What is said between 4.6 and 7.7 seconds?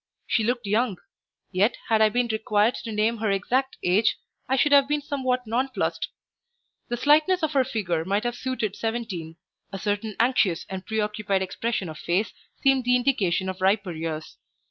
have been somewhat nonplussed; the slightness of her